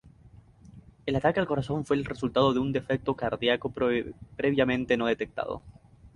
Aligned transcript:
El 1.05 1.15
ataque 1.15 1.39
al 1.39 1.45
corazón 1.45 1.85
fue 1.85 1.95
el 1.95 2.05
resultado 2.05 2.53
de 2.53 2.59
un 2.59 2.71
defecto 2.73 3.13
cardíaco 3.15 3.71
previamente 3.71 4.97
no 4.97 5.05
detectado. 5.05 5.61